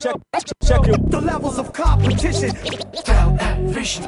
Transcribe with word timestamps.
Check, 0.00 0.14
check 0.62 0.86
your 0.86 0.96
the 0.96 1.20
levels 1.20 1.58
of 1.58 1.72
competition. 1.72 2.54
Style 2.94 3.36
and 3.40 3.68
vision. 3.74 4.04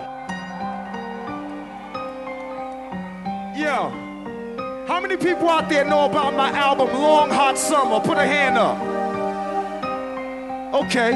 Yeah. 3.57 3.91
How 4.87 5.01
many 5.01 5.17
people 5.17 5.49
out 5.49 5.69
there 5.69 5.85
know 5.85 6.05
about 6.05 6.35
my 6.35 6.51
album 6.51 6.93
Long 6.93 7.29
Hot 7.31 7.59
Summer? 7.59 7.99
Put 7.99 8.19
a 8.19 8.25
hand 8.25 8.57
up. 8.57 8.79
Okay. 10.85 11.11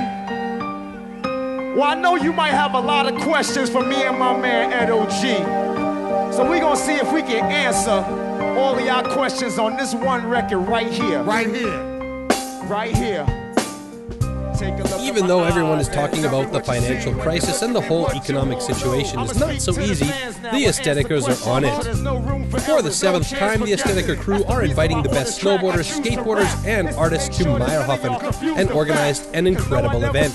Well, 1.77 1.85
I 1.85 1.95
know 1.95 2.17
you 2.17 2.33
might 2.33 2.51
have 2.51 2.75
a 2.75 2.81
lot 2.81 3.07
of 3.07 3.21
questions 3.23 3.71
for 3.71 3.87
me 3.87 4.03
and 4.03 4.19
my 4.19 4.37
man 4.37 4.73
Ed 4.73 4.91
OG. 4.91 6.35
So 6.35 6.51
we're 6.51 6.59
gonna 6.59 6.75
see 6.75 6.95
if 6.95 7.13
we 7.13 7.23
can 7.23 7.45
answer 7.45 8.03
all 8.59 8.77
of 8.77 8.85
y'all 8.85 9.05
questions 9.15 9.57
on 9.57 9.77
this 9.77 9.95
one 9.95 10.27
record 10.27 10.67
right 10.67 10.91
here. 10.91 11.23
Right 11.23 11.47
here. 11.47 12.27
Right 12.67 12.93
here. 12.93 13.44
Even 15.01 15.27
though 15.27 15.45
everyone 15.45 15.79
is 15.79 15.89
talking 15.89 16.25
about 16.25 16.53
the 16.53 16.61
financial 16.61 17.15
crisis 17.15 17.63
and 17.63 17.75
the 17.75 17.81
whole 17.81 18.11
economic 18.13 18.61
situation 18.61 19.21
is 19.21 19.39
not 19.39 19.61
so 19.61 19.79
easy, 19.81 20.07
the 20.07 20.65
Aesthetikers 20.67 21.29
are 21.29 21.51
on 21.51 21.65
it. 21.65 22.61
For 22.63 22.83
the 22.83 22.91
seventh 22.91 23.29
time, 23.31 23.61
the 23.61 23.73
Aesthetiker 23.73 24.19
crew 24.19 24.45
are 24.45 24.63
inviting 24.63 25.03
the 25.03 25.09
best 25.09 25.41
snowboarders, 25.41 26.01
skateboarders, 26.01 26.67
and 26.67 26.89
artists 26.97 27.37
to 27.39 27.45
Mayrhofen 27.45 28.57
and 28.57 28.71
organized 28.71 29.33
an 29.35 29.47
incredible 29.47 30.05
event. 30.05 30.33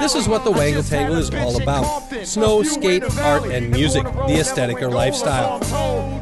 This 0.00 0.14
is 0.14 0.28
what 0.28 0.44
the 0.44 0.52
Wangle 0.52 0.82
Tangle 0.82 1.16
is 1.16 1.30
all 1.34 1.60
about 1.60 2.10
snow, 2.24 2.62
skate, 2.62 3.04
art, 3.18 3.44
and 3.46 3.70
music, 3.70 4.04
the 4.04 4.38
Aesthetiker 4.38 4.92
lifestyle. 4.92 5.60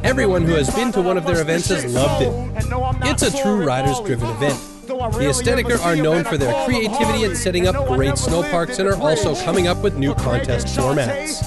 Everyone 0.03 0.43
who 0.43 0.53
has 0.53 0.73
been 0.73 0.91
to 0.93 1.01
one 1.01 1.17
of 1.17 1.25
their 1.25 1.41
events 1.41 1.67
has 1.69 1.85
loved 1.93 2.23
it. 2.23 3.09
It's 3.09 3.23
a 3.23 3.41
true 3.41 3.63
riders 3.63 3.99
driven 3.99 4.29
event. 4.29 4.70
The 5.09 5.25
Aesthetiker 5.25 5.83
are 5.83 5.95
known 5.95 6.23
for 6.23 6.37
their 6.37 6.53
creativity 6.65 7.25
at 7.25 7.35
setting 7.35 7.67
up 7.67 7.87
great 7.87 8.19
snow 8.19 8.43
parks 8.43 8.77
and 8.77 8.87
are 8.87 8.95
also 8.95 9.33
coming 9.43 9.67
up 9.67 9.81
with 9.81 9.97
new 9.97 10.13
contest 10.13 10.67
formats. 10.67 11.43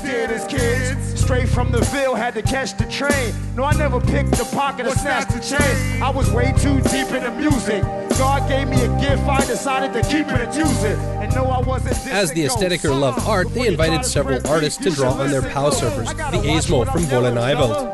Straight 1.16 1.48
from 1.48 1.70
the 1.70 1.80
Ville, 1.80 2.14
had 2.16 2.34
to 2.34 2.42
catch 2.42 2.76
the 2.76 2.84
train. 2.86 3.32
No, 3.54 3.64
I 3.64 3.72
never 3.74 4.00
picked 4.00 4.32
the 4.32 4.44
pocket 4.52 4.86
or 4.86 4.90
snatched 4.90 5.30
the 5.30 5.40
chain. 5.40 6.02
I 6.02 6.10
was 6.10 6.30
way 6.32 6.52
too 6.58 6.80
deep 6.82 7.12
in 7.12 7.22
the 7.22 7.30
music. 7.30 7.82
God 8.18 8.48
gave 8.48 8.68
me 8.68 8.82
a 8.82 8.88
gift, 9.00 9.22
I 9.22 9.44
decided 9.46 9.92
to 9.94 10.02
keep 10.08 10.26
it 10.26 10.40
and 10.40 10.54
use 10.54 10.84
it. 10.84 10.98
And 10.98 11.34
no, 11.34 11.44
I 11.44 11.60
wasn't 11.60 12.06
As 12.08 12.32
the 12.32 12.44
Aesthetiker 12.44 12.98
love 12.98 13.26
art, 13.26 13.48
they 13.54 13.68
invited 13.68 14.04
several 14.04 14.46
artists 14.48 14.82
to 14.82 14.90
draw 14.90 15.12
on 15.12 15.30
their 15.30 15.42
POW 15.42 15.70
surfers, 15.70 16.08
the 16.08 16.38
Asmo 16.48 16.90
from 16.90 17.02
Wolle 17.02 17.32
Nyvelt. 17.32 17.92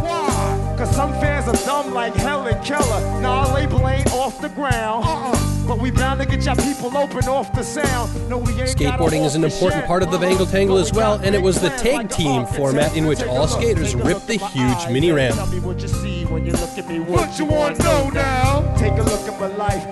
Cause 0.76 0.96
some 0.96 1.12
fans 1.12 1.46
are 1.46 1.66
dumb 1.66 1.92
like 1.92 2.14
Helen 2.14 2.62
Keller. 2.64 3.24
Our 3.24 3.54
label 3.54 3.86
ain't 3.86 4.10
off 4.12 4.40
the 4.40 4.48
ground. 4.48 5.04
Uh-uh. 5.04 5.49
But 5.66 5.78
we 5.78 5.90
bound 5.90 6.20
to 6.20 6.26
get 6.26 6.44
y'all 6.44 6.56
people 6.56 6.96
open 6.96 7.28
off 7.28 7.52
the 7.52 7.62
sound. 7.62 8.28
No, 8.28 8.40
Skateboarding 8.40 9.24
is 9.24 9.34
an 9.34 9.44
important 9.44 9.86
part 9.86 10.02
of 10.02 10.10
the 10.10 10.18
Wangle 10.18 10.46
Tangle 10.46 10.78
as 10.78 10.92
well, 10.92 11.20
and 11.22 11.34
it 11.34 11.42
was 11.42 11.60
the 11.60 11.70
tag 11.70 12.08
team 12.10 12.46
format 12.46 12.96
in 12.96 13.06
which 13.06 13.22
all 13.22 13.46
skaters 13.46 13.94
ripped 13.94 14.26
the 14.26 14.36
huge 14.36 14.88
mini 14.88 15.12
ramp. 15.12 15.36
Tell 15.36 15.46
me 15.46 15.60
what 15.60 15.80
you 15.80 15.88
see 15.88 16.24
when 16.24 16.44
you 16.44 16.52
look 16.52 16.76
at 16.78 16.88
me. 16.88 17.00
What 17.00 17.38
you 17.38 17.44
want 17.44 17.76
to 17.76 17.82
know 17.82 18.10
now? 18.10 18.74
Take 18.76 18.92
a 18.92 19.02
look 19.02 19.20
at 19.28 19.40
my 19.40 19.48
life 19.48 19.84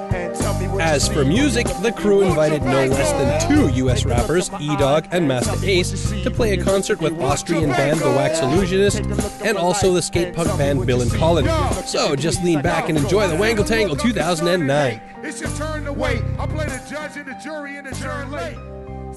As 0.80 1.08
for 1.08 1.24
music, 1.24 1.66
the 1.82 1.90
crew 1.92 2.22
invited 2.22 2.62
no 2.62 2.86
less 2.86 3.10
than 3.12 3.48
two 3.48 3.68
US 3.86 4.04
rappers, 4.04 4.48
E 4.60 4.76
Dog 4.76 5.08
and 5.10 5.26
Masta 5.26 5.58
Ace, 5.68 6.10
to 6.22 6.30
play 6.30 6.52
a 6.52 6.62
concert 6.62 7.00
with 7.00 7.20
Austrian 7.20 7.70
band 7.70 7.98
The 7.98 8.06
Wax 8.06 8.40
Illusionist 8.40 9.00
and 9.44 9.58
also 9.58 9.92
the 9.92 10.02
skate 10.02 10.34
punk 10.34 10.56
band 10.56 10.80
Millencolin. 10.80 11.46
So 11.84 12.14
just 12.14 12.44
lean 12.44 12.62
back 12.62 12.88
and 12.88 12.96
enjoy 12.96 13.26
the 13.26 13.36
Wangle 13.36 13.64
Tangle 13.64 13.96
2009. 13.96 15.00
It's 15.22 15.40
your 15.40 15.50
turn 15.50 15.84
to 15.84 15.92
wait. 15.92 16.22
I 16.38 16.46
play 16.46 16.66
the 16.66 16.86
judge 16.88 17.16
and 17.16 17.26
the 17.26 17.34
jury 17.42 17.76
and 17.76 17.86
the 17.86 17.94
jury 17.96 18.26
late. 18.26 18.56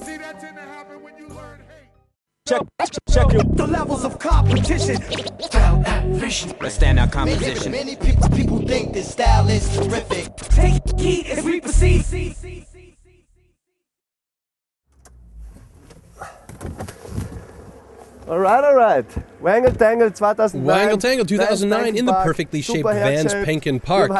See 0.04 0.16
that 0.16 0.40
tend 0.40 0.56
to 0.56 0.61
Check, 2.52 2.90
check 3.08 3.32
your 3.32 3.44
the 3.44 3.66
levels 3.66 4.04
of 4.04 4.18
competition. 4.18 5.00
Style 5.40 5.82
and 5.86 6.16
vision. 6.16 6.50
A 6.50 6.64
standout 6.64 7.10
composition. 7.10 7.72
Many, 7.72 7.96
many 7.96 8.12
people, 8.12 8.28
people 8.28 8.58
think 8.58 8.92
this 8.92 9.10
style 9.10 9.48
is 9.48 9.74
terrific. 9.74 10.36
Take 10.36 10.82
heed 11.00 11.28
as 11.28 11.42
we 11.42 11.62
proceed. 11.62 12.04
Alright, 18.28 18.62
alright. 18.64 19.04
Wangle 19.40 19.72
Tangle 19.72 20.08
2009. 20.10 20.64
Wangle 20.64 20.98
Tangle 20.98 21.26
2009 21.26 21.96
in 21.96 22.06
the 22.06 22.12
perfectly 22.12 22.62
shaped 22.62 22.84
Vans 22.88 23.34
Penken 23.34 23.82
Park. 23.82 24.10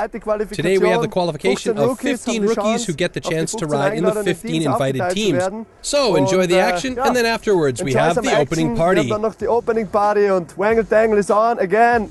Today 0.50 0.78
we 0.78 0.88
have 0.88 1.02
the 1.02 1.08
qualification 1.08 1.78
of 1.78 2.00
15 2.00 2.42
rookies 2.42 2.84
who 2.84 2.94
get 2.94 3.12
the 3.12 3.20
chance 3.20 3.54
to 3.54 3.66
ride 3.66 3.94
in 3.94 4.04
the 4.04 4.24
15 4.24 4.62
invited 4.62 5.10
teams. 5.10 5.44
So 5.82 6.16
enjoy 6.16 6.46
the 6.46 6.56
äh, 6.56 6.62
action 6.62 6.98
and 6.98 7.14
then 7.14 7.26
afterwards 7.26 7.82
we 7.82 7.92
have 7.94 8.16
the 8.20 8.36
opening 8.36 8.76
party. 8.76 9.02
Wir 9.02 9.14
haben 9.14 9.22
dann 9.22 9.30
noch 9.30 9.36
die 9.36 9.46
Opening 9.46 9.86
Party 9.86 10.30
und 10.30 10.58
Wangle 10.58 10.84
Tangle 10.84 11.18
is 11.18 11.30
on 11.30 11.58
again. 11.60 12.10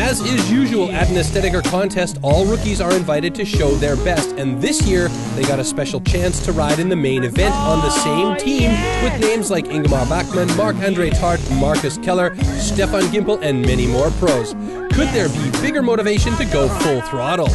As 0.00 0.20
is 0.20 0.50
usual 0.50 0.92
at 0.92 1.10
an 1.10 1.16
Aesthetiker 1.16 1.62
contest, 1.64 2.18
all 2.22 2.46
rookies 2.46 2.80
are 2.80 2.94
invited 2.94 3.34
to 3.34 3.44
show 3.44 3.74
their 3.74 3.96
best, 3.96 4.30
and 4.36 4.62
this 4.62 4.82
year 4.86 5.08
they 5.34 5.42
got 5.42 5.58
a 5.58 5.64
special 5.64 6.00
chance 6.00 6.42
to 6.44 6.52
ride 6.52 6.78
in 6.78 6.88
the 6.88 6.96
main 6.96 7.24
event 7.24 7.52
on 7.54 7.80
the 7.80 7.90
same 7.90 8.28
oh, 8.28 8.36
team 8.36 8.70
with 9.02 9.20
names 9.20 9.50
like 9.50 9.66
Ingemar 9.66 10.06
Backman, 10.06 10.56
Mark 10.56 10.76
Andre 10.76 11.10
Tart, 11.10 11.40
Marcus 11.54 11.98
Keller, 11.98 12.36
Stefan 12.58 13.02
Gimpel, 13.12 13.42
and 13.42 13.60
many 13.60 13.88
more 13.88 14.10
pros. 14.12 14.52
Could 14.92 15.08
there 15.08 15.28
be 15.28 15.50
bigger 15.60 15.82
motivation 15.82 16.32
to 16.36 16.44
go 16.46 16.68
full 16.78 17.00
throttle? 17.02 17.48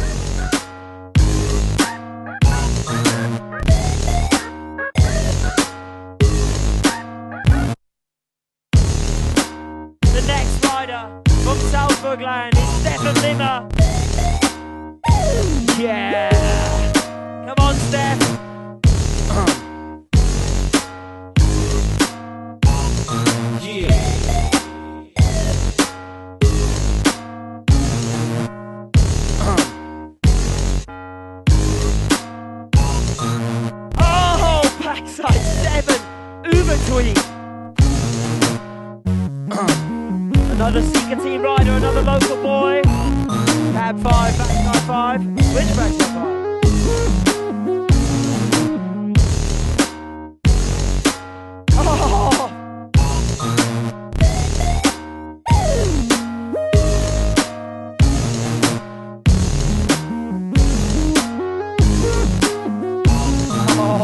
Yeah. 15.78 16.33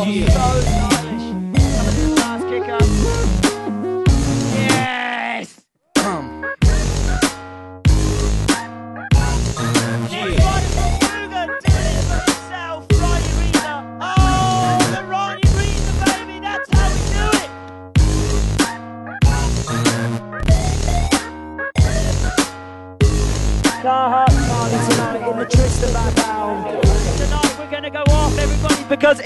Oh, 0.03 0.05
so 0.05 0.11
stylish. 0.63 1.21
Some 1.61 1.89
of 1.89 1.95
this 1.95 2.19
last 2.19 2.49
kicker. 2.49 3.50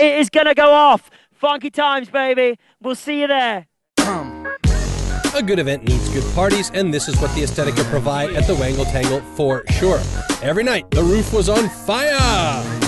It 0.04 0.18
is 0.18 0.28
gonna 0.28 0.54
go 0.54 0.70
off. 0.70 1.10
Funky 1.32 1.70
times, 1.70 2.10
baby. 2.10 2.58
We'll 2.82 2.94
see 2.94 3.22
you 3.22 3.26
there. 3.26 3.66
A 5.34 5.42
good 5.42 5.58
event 5.58 5.88
needs 5.88 6.10
good 6.10 6.34
parties, 6.34 6.70
and 6.74 6.92
this 6.92 7.08
is 7.08 7.18
what 7.22 7.34
the 7.34 7.40
Aesthetiker 7.40 7.84
provide 7.90 8.34
at 8.34 8.46
the 8.46 8.54
Wangle 8.54 8.84
Tangle 8.84 9.20
for 9.34 9.64
sure. 9.70 10.00
Every 10.42 10.62
night, 10.62 10.90
the 10.90 11.02
roof 11.02 11.32
was 11.32 11.48
on 11.48 11.70
fire! 11.70 12.83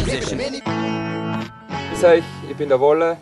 Standout 0.00 0.20
composition. 0.26 0.38
Grüß 1.90 2.04
euch, 2.04 2.24
ich 2.50 2.56
bin 2.56 2.68
der 2.68 2.80
Wolle. 2.80 3.16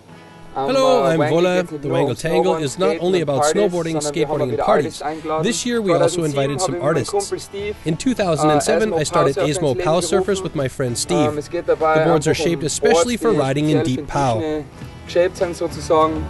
Hello, 0.54 1.04
äh, 1.06 1.14
I'm 1.14 1.18
Wangle 1.18 1.30
Vola. 1.30 1.62
The 1.62 1.88
nur 1.88 1.98
Wangle 1.98 2.16
Tangle 2.16 2.62
is 2.62 2.78
not 2.78 2.96
only 3.00 3.20
about 3.20 3.44
snowboarding, 3.44 4.00
sondern 4.00 4.12
skateboarding, 4.12 4.50
and 4.50 4.58
parties. 4.58 5.02
This 5.42 5.64
year 5.64 5.80
we 5.80 5.92
also 5.92 6.24
invited 6.24 6.60
some 6.60 6.80
habe 6.80 7.00
ich 7.00 7.12
meinen 7.12 7.22
artists. 7.22 7.76
In 7.84 7.94
äh, 7.94 7.98
2007, 7.98 8.92
I 8.92 9.04
started 9.04 9.38
Asmo 9.38 9.74
Surfer 9.74 9.84
Pow 9.84 10.00
Surfers 10.00 10.42
with 10.42 10.54
my 10.54 10.68
friend 10.68 10.92
Ähm, 10.92 10.96
Steve. 10.96 11.38
es 11.38 11.50
geht 11.50 11.68
dabei 11.68 12.00
The 12.02 12.08
boards 12.08 12.26
are 12.26 12.32
um 12.32 12.34
shaped 12.34 12.64
especially 12.64 13.16
for 13.16 13.30
riding 13.32 13.68
in 13.68 13.84
deep 13.84 14.08
POW. 14.08 14.40
Schiene 14.40 14.64
Geshaped 15.06 15.36
sind 15.36 15.56
sozusagen. 15.56 16.24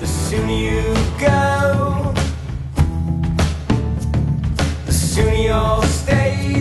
The 0.00 0.06
sooner 0.06 0.50
you 0.50 0.82
go, 1.20 2.12
the 4.86 4.92
sooner 4.92 5.34
you'll 5.34 5.82
stay 5.84 6.59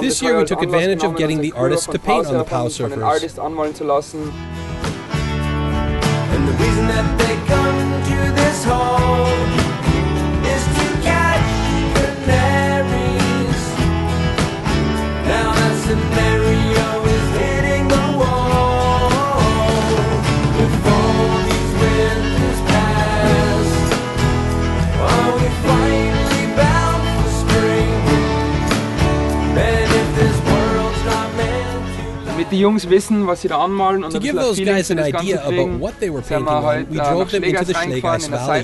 This 0.00 0.22
year 0.22 0.36
we 0.38 0.44
took 0.44 0.62
advantage 0.62 1.02
of 1.04 1.16
getting 1.16 1.40
the 1.40 1.52
artists 1.52 1.86
to 1.86 1.98
paint 1.98 2.26
on 2.26 2.38
the 2.38 2.44
Power 2.44 2.68
POW 2.68 2.88
surfers. 2.88 4.65
Die 32.56 32.62
Jungs 32.62 32.88
wissen, 32.88 33.26
was 33.26 33.42
sie 33.42 33.48
da 33.48 33.58
anmalen 33.58 34.04
und 34.04 34.10
To 34.10 34.16
ein 34.16 34.22
give 34.22 34.34
bisschen 34.34 34.64
those 34.64 34.64
guys 34.64 34.90
an 34.90 34.98
idea 34.98 35.40
about 35.44 35.78
what 35.78 35.92
they 36.00 36.10
were 36.12 36.22
painting 36.22 36.46
wir 36.46 36.56
on, 36.56 36.64
heute 36.64 36.90
we 36.90 36.96
äh, 36.96 37.02
drove 37.02 37.18
nach 37.24 37.30
them 37.30 37.42
into 37.42 37.64
the 37.64 37.72
das 37.72 37.82
Valley. 37.82 38.02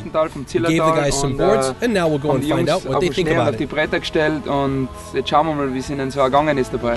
We 0.04 0.60
gave 0.60 0.84
the 0.84 1.00
guys 1.00 1.20
some 1.20 1.36
boards, 1.36 1.68
äh, 1.80 1.84
and 1.84 1.94
now 1.94 2.08
we'll 2.08 2.18
go 2.18 2.32
and 2.32 2.44
find 2.44 2.70
out 2.70 2.84
what 2.84 3.00
they 3.00 3.10
think 3.10 3.30
about 3.30 3.50
auf 3.50 3.56
die 3.56 3.64
it. 3.64 3.70
Bretter 3.70 4.00
gestellt 4.00 4.46
und 4.46 4.88
jetzt 5.14 5.28
schauen 5.28 5.46
wir 5.46 5.54
mal, 5.54 5.74
wie 5.74 5.78
es 5.78 5.90
ihnen 5.90 6.10
so 6.10 6.20
ergangen 6.20 6.56
ist 6.58 6.72
dabei. 6.72 6.96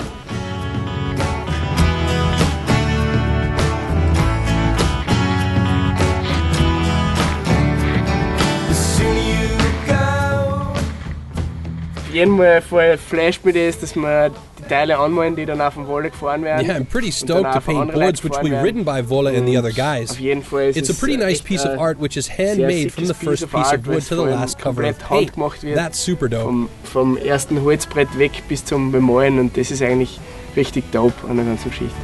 Auf 12.16 12.20
jeden 12.20 12.62
Fall 12.62 12.96
flasht 12.96 13.44
mir 13.44 13.52
das, 13.52 13.78
dass 13.78 13.94
wir 13.94 14.30
die 14.58 14.62
Teile 14.70 14.98
anmalen, 14.98 15.36
die 15.36 15.44
dann 15.44 15.60
auf 15.60 15.74
dem 15.74 15.86
Wolle 15.86 16.08
gefahren 16.08 16.42
werden. 16.44 16.66
Yeah, 16.66 16.78
I'm 16.78 16.86
pretty 16.86 17.12
stoked 17.12 17.52
to 17.52 17.60
paint 17.60 17.92
boards 17.92 18.24
which 18.24 18.32
gefahren 18.32 18.62
ridden 18.62 18.84
by 18.86 19.02
Vola 19.06 19.36
and 19.36 19.46
the 19.46 19.58
other 19.58 19.70
guys. 19.70 20.12
Auf 20.12 20.20
jeden 20.20 20.42
Fall 20.42 20.70
ist 20.70 20.78
It's 20.78 20.88
a 20.88 20.94
pretty 20.94 21.16
äh, 21.16 21.26
nice 21.26 21.40
echt, 21.40 21.44
piece 21.44 21.66
of 21.66 21.72
äh, 21.72 21.78
art 21.78 22.00
which 22.00 22.16
is 22.16 22.30
handmade 22.30 22.88
from 22.88 23.04
the 23.04 23.12
first 23.12 23.42
of 23.42 23.50
piece 23.52 23.66
art, 23.66 23.80
of 23.80 23.86
wood 23.86 24.08
to 24.08 24.16
the 24.16 24.30
last 24.30 24.58
cover 24.58 24.88
of 24.88 24.98
paint. 24.98 25.36
wird. 25.36 25.76
That's 25.76 26.02
super 26.02 26.30
dope. 26.30 26.44
Vom, 26.44 26.68
vom 26.84 27.16
ersten 27.18 27.62
Holzbrett 27.62 28.18
weg 28.18 28.30
bis 28.48 28.64
zum 28.64 28.92
Bemalen 28.92 29.38
und 29.38 29.54
das 29.58 29.70
ist 29.70 29.82
eigentlich 29.82 30.18
richtig 30.56 30.90
dope 30.92 31.28
an 31.28 31.36
der 31.36 31.44
ganzen 31.44 31.68
Geschichte. 31.68 31.96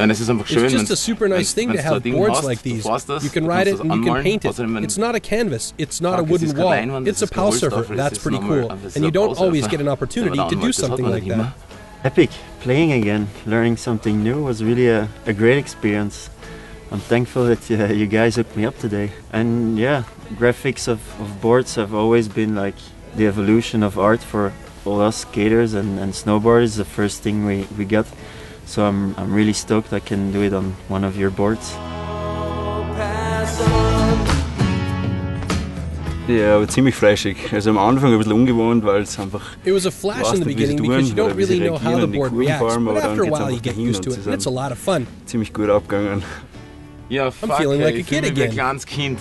Ja, 0.00 0.04
und 0.04 0.10
es 0.12 0.20
ist 0.20 0.30
einfach 0.30 0.46
schön. 0.46 0.64
It's 0.64 0.72
just 0.72 0.90
a 0.90 0.96
super 0.96 1.28
nice 1.28 1.52
thing 1.52 1.70
to 1.74 1.78
have 1.78 2.00
boards 2.00 2.38
hast, 2.38 2.44
like 2.46 2.62
these. 2.62 2.84
das, 2.84 3.22
You 3.22 3.28
can 3.28 3.44
du 3.44 3.50
ride 3.50 3.68
it 3.68 3.80
and 3.80 3.94
you 3.94 4.02
can 4.02 4.22
paint 4.22 4.46
it. 4.46 4.50
außerdem, 4.50 4.82
It's 4.82 4.96
not 4.96 5.14
a 5.14 5.20
canvas. 5.20 5.74
It's 5.76 6.00
not 6.00 6.18
a 6.18 6.22
wooden 6.22 6.56
wall. 6.56 6.70
Leinwand, 6.70 7.06
It's 7.06 7.20
a 7.20 7.26
ist 7.26 7.32
kein 7.34 7.44
POW 7.44 7.52
surfer. 7.52 7.76
Holzstaffel, 7.76 7.98
es 7.98 7.98
That's 7.98 8.18
pretty 8.18 8.38
cool. 8.38 8.70
And 8.70 9.04
you 9.04 9.10
don't 9.10 9.36
always 9.36 9.68
get 9.68 9.78
an 9.82 9.88
opportunity 9.94 10.38
to 10.38 10.48
do 10.48 10.56
anmalt, 10.56 10.68
das 10.68 10.78
hat 10.78 10.86
something 10.86 11.06
like 11.06 11.28
that. 11.28 11.52
Epic. 12.02 12.30
Playing 12.62 12.92
again, 12.92 13.28
learning 13.44 13.76
something 13.76 14.22
new 14.24 14.42
was 14.42 14.64
really 14.64 14.88
a, 14.88 15.06
a 15.26 15.34
great 15.34 15.58
experience. 15.58 16.30
I'm 16.90 17.00
thankful 17.00 17.44
that 17.44 17.70
uh, 17.70 17.92
you 17.92 18.06
guys 18.06 18.36
hooked 18.36 18.56
me 18.56 18.64
up 18.64 18.78
today. 18.78 19.12
And 19.34 19.78
yeah, 19.78 20.04
graphics 20.38 20.88
of, 20.88 21.00
of 21.20 21.42
boards 21.42 21.74
have 21.74 21.92
always 21.92 22.26
been 22.26 22.54
like 22.54 22.76
the 23.16 23.26
evolution 23.26 23.82
of 23.82 23.98
art 23.98 24.20
for 24.22 24.54
all 24.86 25.02
us 25.02 25.18
skaters 25.18 25.74
and, 25.74 25.98
and 25.98 26.14
snowboarders, 26.14 26.78
the 26.78 26.86
first 26.86 27.22
thing 27.22 27.44
we, 27.44 27.66
we 27.76 27.84
got. 27.84 28.06
So 28.70 28.84
I'm, 28.84 29.16
I'm 29.18 29.34
really 29.34 29.52
stoked 29.52 29.92
I 29.92 29.98
can 29.98 30.30
do 30.30 30.42
it 30.42 30.52
on 30.52 30.76
one 30.86 31.02
of 31.02 31.16
your 31.18 31.30
boards. 31.32 31.76
Ja, 36.28 36.54
aber 36.54 36.68
ziemlich 36.68 36.94
fleischig. 36.94 37.52
Also 37.52 37.70
am 37.70 37.78
Anfang 37.78 38.12
ein 38.12 38.18
bisschen 38.18 38.32
ungewohnt, 38.32 38.84
weil 38.84 39.02
es 39.02 39.18
einfach. 39.18 39.40
It 39.64 39.74
was 39.74 39.86
a 39.86 39.90
flash 39.90 40.22
weißt 40.22 40.34
in 40.34 40.42
the 40.42 40.44
nicht, 40.44 40.58
wie 40.58 40.66
sie 40.66 40.76
beginning 40.76 40.88
because 40.88 41.10
you 41.10 41.16
don't 41.16 41.24
oder 41.24 41.36
wie 41.38 41.44
sie 41.46 41.54
really 41.54 41.68
know 41.68 41.78
how 41.82 42.00
the 42.00 42.06
board 42.06 42.32
reacts. 42.32 42.60
fahren, 42.60 42.84
But 42.84 42.96
after 42.98 43.22
a 43.24 43.26
while, 43.26 43.50
you 43.50 43.60
get 43.60 43.76
used 43.76 44.04
to 44.04 44.10
it, 44.10 44.24
and 44.24 44.34
it's 44.34 44.46
a 44.46 44.50
lot 44.50 44.70
of 44.70 44.78
fun. 44.78 45.08
Ziemlich 45.26 45.52
gut 45.52 45.68
abgegangen. 45.68 46.22
Ja, 47.08 47.32
fuck, 47.32 47.50
I'm 47.50 47.56
feeling 47.56 47.80
ey, 47.80 47.86
like 47.86 47.94
a 47.96 47.98
ich 47.98 48.06
fühl 48.06 48.20
kid 48.20 48.28
mich 48.28 48.36
wie 48.36 48.42
ein 48.44 48.50
again. 48.50 48.56
kleines 48.56 48.86
Kind. 48.86 49.18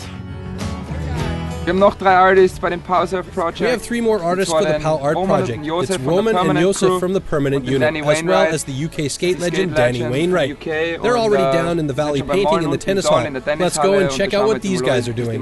Wir 1.69 1.73
haben 1.73 1.81
noch 1.81 1.93
drei 1.93 2.15
Artists 2.15 2.59
bei 2.59 2.71
dem 2.71 2.81
Power 2.81 3.05
Surf 3.05 3.31
Project. 3.31 3.61
We 3.61 3.69
have 3.69 3.83
three 3.83 4.01
more 4.01 4.19
artists 4.23 4.51
for 4.51 4.63
the 4.63 4.69
den 4.69 4.81
POW 4.81 5.03
Art 5.03 5.15
Roman 5.15 5.45
Project. 5.45 5.63
It's 5.63 5.99
Roman 5.99 6.35
and 6.35 6.37
Permanent 6.39 6.65
Josef 6.65 6.99
from 6.99 7.13
the 7.13 7.21
Permanent 7.21 7.63
Unit, 7.63 7.95
as 8.07 8.23
well 8.23 8.51
as 8.51 8.63
the 8.63 8.73
UK 8.73 8.91
skate 8.91 9.11
Skate 9.11 9.39
legend 9.39 9.75
Danny 9.75 10.01
Wainwright. 10.01 10.53
UK 10.53 10.99
They're 10.99 11.15
already 11.15 11.43
äh, 11.43 11.53
down 11.53 11.77
in 11.77 11.85
the 11.85 11.93
valley 11.93 12.21
sind 12.21 12.27
schon 12.27 12.37
beim 12.37 12.43
painting 12.47 12.63
in 12.63 12.71
the 12.71 12.77
tennis 12.79 13.05
Saal 13.05 13.19
hall. 13.19 13.27
in 13.27 13.35
der 13.35 13.55
Let's 13.57 13.77
go 13.77 13.99
and 13.99 14.09
check 14.09 14.33
out 14.33 14.47
what 14.47 14.63
these 14.63 14.81
guys 14.81 15.07
are 15.07 15.13
was 15.13 15.27
die 15.27 15.37
doing. 15.37 15.39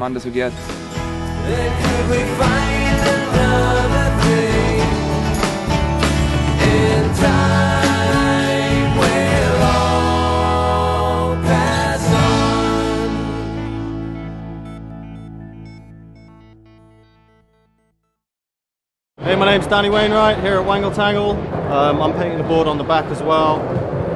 Hey, 19.27 19.36
my 19.36 19.46
name's 19.46 19.67
Danny 19.67 19.89
Wainwright 19.89 20.39
here 20.39 20.53
at 20.53 20.65
Wangle 20.65 20.89
Tangle. 20.89 21.31
Um, 21.69 22.01
I'm 22.01 22.13
painting 22.13 22.38
the 22.38 22.46
board 22.46 22.65
on 22.65 22.77
the 22.77 22.86
back 22.86 23.03
as 23.12 23.22
well. 23.22 23.60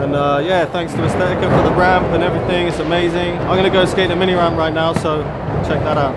And 0.02 0.16
uh, 0.16 0.42
yeah, 0.42 0.64
thanks 0.64 0.94
to 0.94 1.00
Aesthetiker 1.00 1.54
for 1.54 1.70
the 1.70 1.76
ramp 1.76 2.06
and 2.14 2.24
everything. 2.24 2.68
It's 2.68 2.80
amazing. 2.80 3.38
I'm 3.40 3.58
going 3.58 3.66
to 3.66 3.70
go 3.70 3.84
skate 3.84 4.10
a 4.10 4.16
mini 4.16 4.36
ramp 4.36 4.58
right 4.58 4.74
now, 4.74 4.94
so 4.94 5.22
check 5.68 5.82
that 5.84 5.98
out. 5.98 6.16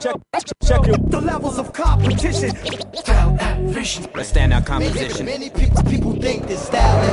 Check, 0.00 0.16
check 0.64 0.88
it. 0.88 1.10
The 1.10 1.20
levels 1.20 1.58
of 1.58 1.74
competition. 1.74 2.56
A 2.56 4.24
standout 4.24 4.64
composition. 4.64 5.26
Many 5.26 5.50
people, 5.50 5.82
people 5.82 6.12
think 6.14 6.46
this 6.46 6.64
style 6.64 7.04
is. 7.04 7.10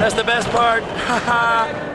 That's 0.00 0.16
the 0.16 0.24
best 0.24 0.48
part. 0.50 1.84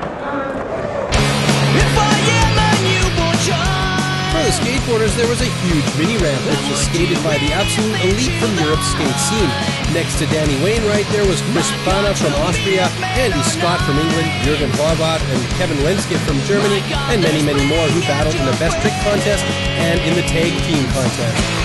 skateboarders, 4.59 5.15
there 5.17 5.27
was 5.27 5.41
a 5.41 5.49
huge 5.65 5.87
mini 5.97 6.17
ramp 6.21 6.37
which 6.45 6.61
was 6.69 6.85
skated 6.85 7.17
by 7.23 7.37
the 7.41 7.49
absolute 7.53 7.97
elite 8.05 8.37
from 8.37 8.53
Europe's 8.61 8.85
skate 8.93 9.17
scene. 9.17 9.49
Next 9.93 10.19
to 10.19 10.25
Danny 10.27 10.57
Wainwright, 10.61 11.07
there 11.09 11.25
was 11.25 11.41
Chris 11.53 11.69
Plana 11.83 12.13
from 12.13 12.33
Austria, 12.45 12.85
Andy 13.17 13.41
Scott 13.43 13.81
from 13.81 13.97
England, 13.97 14.29
Jürgen 14.45 14.71
Horvath 14.77 15.21
and 15.33 15.41
Kevin 15.57 15.77
Lenskit 15.81 16.21
from 16.25 16.37
Germany, 16.45 16.81
and 17.09 17.21
many, 17.21 17.41
many 17.41 17.65
more 17.65 17.87
who 17.89 18.01
battled 18.01 18.35
in 18.35 18.45
the 18.45 18.57
best 18.61 18.77
trick 18.81 18.93
contest 19.01 19.43
and 19.81 19.99
in 20.01 20.13
the 20.15 20.25
tag 20.29 20.51
team 20.69 20.85
contest. 20.93 21.62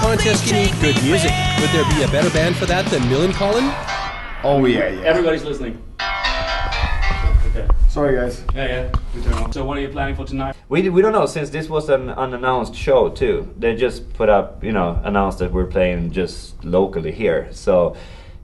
Skateboard 0.00 0.16
contests 0.16 0.50
need 0.50 0.72
good 0.80 1.02
music? 1.04 1.30
Would 1.60 1.70
there 1.70 1.84
be 1.94 2.02
a 2.02 2.08
better 2.08 2.30
band 2.30 2.56
for 2.56 2.64
that 2.66 2.86
than 2.86 3.02
Millencolin? 3.02 3.68
Oh 4.42 4.64
yeah, 4.64 4.88
yeah. 4.88 5.02
Everybody's 5.02 5.44
listening. 5.44 5.82
Okay. 7.50 7.68
Sorry, 7.88 8.16
guys. 8.16 8.42
Yeah, 8.54 8.66
yeah. 8.66 8.92
We 9.14 9.22
turn 9.22 9.34
on. 9.34 9.52
So, 9.52 9.64
what 9.64 9.76
are 9.76 9.80
you 9.80 9.88
planning 9.90 10.16
for 10.16 10.24
tonight? 10.24 10.56
We, 10.68 10.88
we 10.88 11.02
don't 11.02 11.12
know 11.12 11.26
since 11.26 11.50
this 11.50 11.68
was 11.68 11.90
an 11.90 12.08
unannounced 12.10 12.74
show 12.74 13.10
too. 13.10 13.52
They 13.58 13.76
just 13.76 14.12
put 14.14 14.28
up, 14.28 14.64
you 14.64 14.72
know, 14.72 14.98
announced 15.04 15.38
that 15.40 15.52
we're 15.52 15.66
playing 15.66 16.12
just 16.12 16.64
locally 16.64 17.12
here. 17.12 17.48
So, 17.50 17.96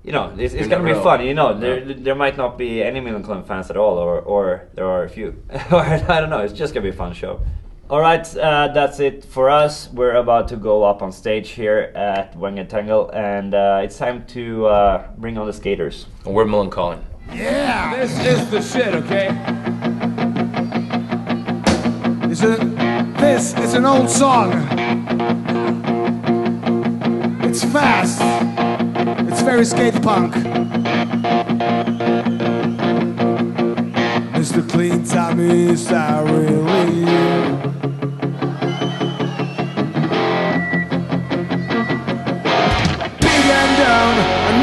you 0.05 0.13
know, 0.13 0.35
it's, 0.37 0.53
it's 0.53 0.69
gonna 0.69 0.83
be 0.83 0.89
never 0.91 0.99
know. 0.99 1.05
fun. 1.05 1.25
You 1.25 1.35
know, 1.35 1.59
there 1.59 1.81
there 1.95 2.15
might 2.15 2.37
not 2.37 2.59
be 2.59 2.83
any 2.83 3.01
Millencolin 3.01 3.47
fans 3.47 3.71
at 3.71 3.77
all, 3.79 3.97
or 3.97 4.21
or 4.21 4.69
there 4.75 4.87
are 4.87 5.05
a 5.05 5.09
few. 5.09 5.43
I 5.51 6.21
don't 6.21 6.31
know. 6.31 6.41
It's 6.41 6.53
just 6.53 6.75
gonna 6.75 6.85
be 6.85 6.91
a 6.91 6.99
fun 6.99 7.15
show. 7.15 7.41
All 7.89 8.01
right, 8.01 8.37
uh, 8.37 8.67
that's 8.75 8.99
it 8.99 9.25
for 9.25 9.49
us. 9.49 9.89
We're 9.93 10.17
about 10.17 10.49
to 10.49 10.57
go 10.57 10.83
up 10.83 11.03
on 11.03 11.13
stage 11.13 11.51
here 11.51 11.93
at 11.95 12.35
Wangle 12.35 12.67
Tangle, 12.67 13.11
and 13.11 13.55
uh, 13.55 13.81
it's 13.85 13.97
time 13.97 14.27
to 14.27 14.67
uh, 14.67 15.09
bring 15.19 15.39
on 15.39 15.47
the 15.47 15.53
skaters. 15.53 16.07
We're 16.25 16.47
Millencolin. 16.47 17.01
Yeah, 17.33 17.95
this 17.95 18.19
is 18.27 18.51
the 18.51 18.61
shit, 18.61 18.93
okay? 18.93 19.29
It's 22.29 22.43
a, 22.43 22.57
this 23.21 23.57
is 23.57 23.75
an 23.75 23.87
old 23.87 24.11
song. 24.11 24.51
It's 27.45 27.63
fast. 27.63 28.21
It's 29.31 29.43
very 29.43 29.65
skate 29.65 30.03
punk. 30.03 30.35
Mr. 34.35 34.69
Clean 34.69 35.05
Time 35.05 35.39
is 35.39 35.87
that 35.87 36.25
really 36.25 37.76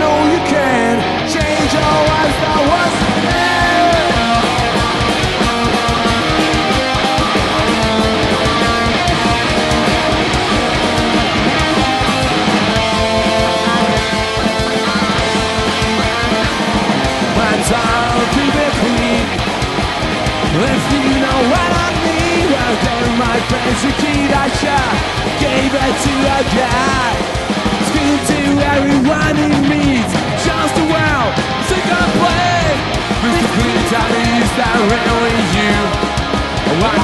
know 0.03 0.15
you 0.33 0.39
can 0.53 0.99
change 1.31 1.71
your 1.71 1.95
life. 2.11 2.35
That 2.43 2.61
was 2.71 3.02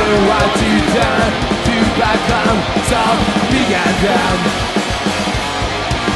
What 0.09 0.49
you 0.57 0.79
done 0.97 1.33
to 1.65 1.75
become 2.01 2.59
so 2.89 3.01
big 3.51 3.69
and 3.69 3.95
dumb. 4.01 4.41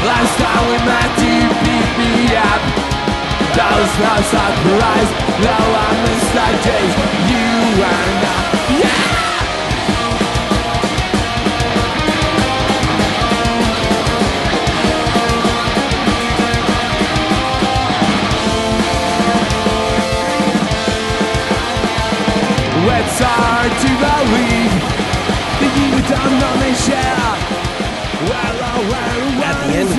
Last 0.10 0.34
time 0.42 0.64
we 0.66 0.78
met 0.82 1.14
you 1.22 1.46
beat 1.62 1.92
me 2.02 2.34
up. 2.34 2.62
That 3.54 3.72
was 3.78 3.94
no 4.02 4.14
surprise. 4.34 5.12
Now 5.46 5.62
I 5.62 5.90
miss 6.10 6.26
that 6.34 6.56
days 6.66 6.94
you 7.30 7.84
and 7.86 8.26
I. 8.26 8.53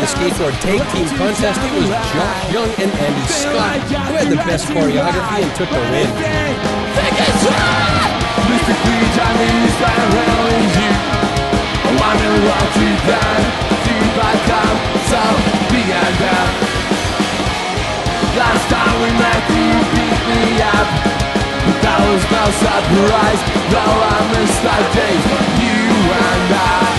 the 0.05 0.11
skateboard 0.13 0.53
tag 0.61 0.85
team 0.93 1.09
contest, 1.17 1.57
it 1.65 1.73
was 1.81 1.89
Josh 1.89 2.53
Young 2.53 2.69
and 2.77 2.93
Andy 2.93 3.25
Scott 3.25 3.81
who 3.89 4.13
had 4.13 4.29
the 4.29 4.37
best 4.45 4.69
choreography 4.69 5.41
and 5.41 5.53
took 5.57 5.71
the 5.73 5.81
win. 5.89 6.05
Mr. 8.53 8.75
Last 18.37 18.65
time 18.69 18.97
we 19.01 19.09
met, 19.17 19.41
you 19.57 19.73
beat 19.89 20.21
me 20.29 20.61
up. 20.69 20.89
But 21.65 21.81
that 21.81 22.01
was 22.05 22.21
no 22.29 22.45
surprise. 22.61 23.41
Though 23.73 23.97
I 24.13 24.21
missed 24.37 24.61
that 24.69 24.85
day, 24.93 25.17
you 25.65 25.81
and 26.13 26.53
I. 26.53 26.94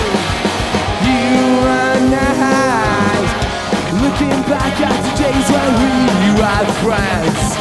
back 4.48 4.80
at 4.80 4.96
the 5.02 5.12
days 5.22 5.46
when 5.50 5.70
we 5.80 6.30
were 6.38 6.66
friends. 6.82 7.56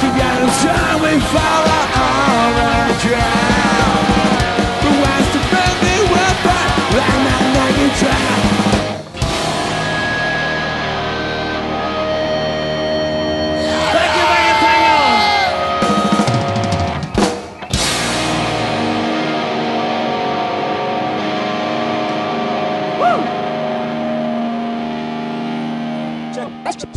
Together, 0.00 0.48
time 0.62 1.00
we 1.02 1.18
follow 1.32 1.80
on 1.96 2.52
a 2.66 3.00
drown. 3.00 3.57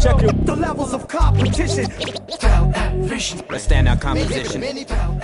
Check 0.01 0.20
your 0.22 0.31
the 0.31 0.55
levels 0.55 0.93
of 0.93 1.08
competition. 1.08 1.86
A 1.86 3.60
standout 3.60 4.00
composition. 4.00 4.63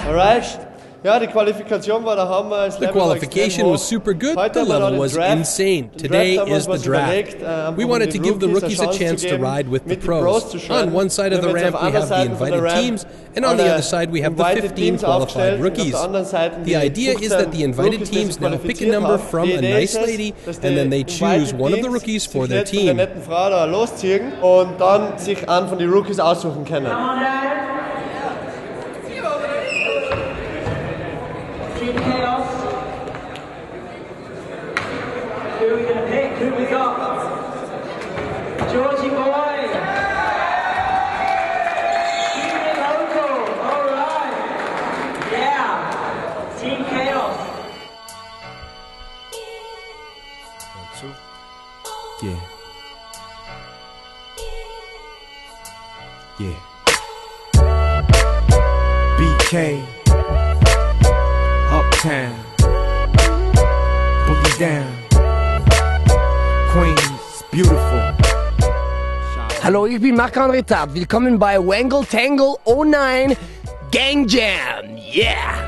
Alright. 0.06 0.46
Ja, 0.46 0.67
die 1.20 1.28
Qualifikation 1.28 2.04
war 2.04 2.16
der 2.16 2.28
Hammer. 2.28 2.66
Das 2.66 2.80
The 2.80 2.88
qualification 2.88 3.72
was 3.72 3.88
super 3.88 4.14
good, 4.14 4.34
the 4.34 4.60
haben 4.60 4.68
level 4.68 5.00
was 5.00 5.16
insane. 5.16 5.90
Today 5.96 6.36
Draft 6.36 6.40
haben 6.40 6.50
wir 6.50 6.58
is 6.58 6.64
the 6.66 6.90
draft. 6.90 7.08
überlegt, 7.08 7.42
äh, 7.42 7.46
einfach 7.46 7.78
We 7.78 7.84
um 7.86 7.90
wanted 7.92 8.12
to 8.12 8.20
give 8.20 8.40
the 8.40 8.48
Rookies 8.48 8.80
rookies 8.80 8.82
a 8.82 8.92
chance 8.92 9.28
to 9.28 9.36
ride 9.36 9.72
with 9.72 9.82
the 9.88 9.96
Pros 9.96 10.24
pros. 10.24 10.50
zu 10.52 10.60
schreiben. 10.60 10.90
On 10.92 11.00
one 11.02 11.10
side 11.10 11.34
of 11.36 11.42
the 11.44 11.54
Wir 11.54 11.66
haben 11.66 11.74
jetzt 11.74 11.74
ramp, 11.74 11.82
we 11.82 11.94
have 11.94 12.02
the 12.02 12.08
Seite 12.08 12.36
von 12.36 12.48
der 12.48 12.58
invited 12.58 12.82
teams, 12.82 13.08
and 13.36 13.46
on 13.46 13.58
the 13.58 13.64
other 13.64 13.82
side, 13.84 14.12
we 14.12 14.24
have 14.24 14.36
the 14.36 14.44
15 14.62 14.98
qualified 14.98 15.62
rookies. 15.64 15.94
Auf 15.94 16.00
der 16.00 16.04
anderen 16.04 16.26
Seite 16.26 16.56
The 16.66 16.76
idea 16.76 17.14
is 17.20 17.30
that 17.30 17.52
the 17.54 17.64
invited 17.64 18.04
teams 18.10 18.40
now 18.40 18.58
pick 18.58 18.82
a 18.82 18.86
number 18.92 19.20
from 19.20 19.50
a 19.52 19.62
nice 19.62 19.94
lady, 19.96 20.34
and 20.48 20.76
then 20.76 20.90
they 20.90 21.04
choose 21.04 21.54
one 21.54 21.74
of 21.74 21.82
the 21.82 21.90
rookies 21.90 22.26
for 22.26 22.48
their 22.48 22.60
jetzt 22.60 22.72
von 22.74 22.80
der 22.80 22.88
team. 22.88 22.98
netten 22.98 23.22
Frau 23.22 23.50
und 24.42 24.80
dann 24.80 25.18
sich 25.18 25.48
einen 25.48 25.68
von 25.68 25.78
den 25.78 25.92
Rookies 25.92 26.20
aussuchen 26.20 26.66
können. 26.66 26.88
Who 35.68 35.74
are 35.74 35.78
we 35.80 35.84
going 35.84 35.98
to 35.98 36.08
pick? 36.08 36.32
Who 36.38 36.46
we 36.56 36.64
got? 36.64 36.96
Georgie 38.72 39.10
boy. 39.10 39.68
Keeping 42.32 42.78
local. 42.88 43.36
All 43.68 43.84
right. 43.92 44.32
Yeah. 45.30 46.56
Team 46.58 46.80
Chaos. 46.86 47.38
One, 50.78 50.90
two. 50.98 51.14
Yeah. 52.26 52.42
Yeah. 56.40 56.60
BK. 59.20 59.54
Uptown. 61.74 62.36
Boogie 64.28 64.60
down. 64.60 65.07
Queens. 66.72 67.44
Beautiful. 67.52 68.14
Hallo, 69.64 69.86
ich 69.86 70.00
bin 70.00 70.16
Marc-André. 70.16 70.64
Willkommen 70.94 71.40
bei 71.40 71.58
Wangle 71.58 72.06
Tangle 72.06 72.56
09 72.66 73.36
Gang 73.92 74.28
Jam. 74.28 74.98
Yeah! 74.98 75.67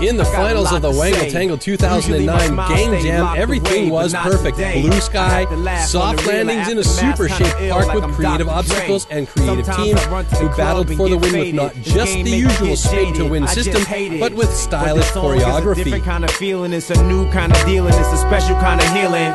In 0.00 0.16
the 0.16 0.22
I 0.22 0.26
got 0.26 0.32
a 0.32 0.36
finals 0.36 0.72
of 0.72 0.80
the 0.80 0.90
Wangle. 0.90 1.30
Tangle 1.30 1.58
2009 1.58 2.54
my 2.54 2.68
Gang 2.68 3.02
Jam, 3.02 3.36
everything 3.36 3.90
was 3.90 4.14
perfect. 4.14 4.56
Blue 4.56 4.92
sky, 5.00 5.40
have 5.40 5.50
to 5.50 5.56
laugh 5.56 5.82
on 5.82 5.88
soft 5.88 6.26
landings 6.26 6.68
in 6.68 6.78
a 6.78 6.84
super 6.84 7.28
shaped 7.28 7.70
park 7.70 7.92
with 7.92 8.04
creative 8.14 8.48
obstacles 8.48 9.06
and 9.10 9.28
creative 9.28 9.66
teams 9.76 10.00
I 10.00 10.10
run 10.10 10.24
to 10.24 10.30
the 10.30 10.36
who 10.36 10.48
battled 10.56 10.88
for 10.96 11.10
the 11.10 11.18
win 11.18 11.38
with 11.38 11.54
not 11.54 11.74
just 11.82 12.14
the 12.14 12.30
usual 12.30 12.76
spin 12.76 13.12
to 13.14 13.28
win 13.28 13.46
system, 13.46 13.82
but 14.18 14.32
with 14.32 14.50
stylish 14.54 15.04
this 15.04 15.12
song 15.12 15.36
is 15.36 15.42
a 15.42 15.46
choreography. 15.46 15.84
different 15.84 16.04
kind 16.04 16.24
of 16.24 16.30
feeling. 16.30 16.72
It's 16.72 16.90
a 16.90 17.02
new 17.04 17.30
kind 17.30 17.54
of 17.54 17.62
dealing. 17.66 17.92
It's 17.92 18.12
a 18.12 18.16
special 18.16 18.56
kind 18.56 18.80
of 18.80 18.88
healing. 18.92 19.32